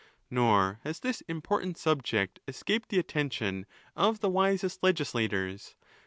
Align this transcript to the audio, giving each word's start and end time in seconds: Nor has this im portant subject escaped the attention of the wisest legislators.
Nor 0.31 0.79
has 0.83 0.99
this 1.01 1.21
im 1.27 1.43
portant 1.43 1.77
subject 1.77 2.39
escaped 2.47 2.89
the 2.89 2.97
attention 2.97 3.67
of 3.95 4.19
the 4.19 4.31
wisest 4.31 4.81
legislators. 4.81 5.75